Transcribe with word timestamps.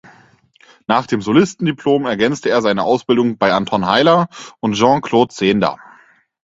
Nach 0.87 1.05
dem 1.05 1.21
Solistendiplom 1.21 2.07
ergänzte 2.07 2.49
er 2.49 2.63
seine 2.63 2.81
Ausbildung 2.81 3.37
bei 3.37 3.53
Anton 3.53 3.85
Heiller 3.85 4.29
und 4.59 4.73
Jean-Claude 4.73 5.31
Zehnder. 5.31 5.77